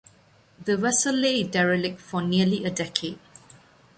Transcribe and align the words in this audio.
The 0.65 0.77
vessel 0.77 1.13
lay 1.13 1.43
derelict 1.43 2.01
for 2.01 2.23
nearly 2.23 2.65
a 2.65 2.71
decade. 2.71 3.19